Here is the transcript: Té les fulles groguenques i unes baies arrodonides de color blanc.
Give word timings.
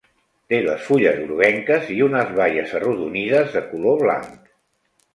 Té 0.53 0.61
les 0.67 0.85
fulles 0.87 1.19
groguenques 1.25 1.93
i 1.97 1.99
unes 2.07 2.33
baies 2.41 2.75
arrodonides 2.81 3.57
de 3.59 3.67
color 3.71 4.05
blanc. 4.05 4.53